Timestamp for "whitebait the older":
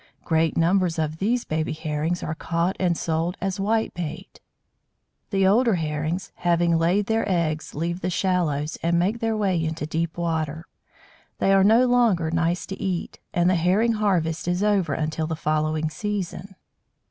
3.59-5.75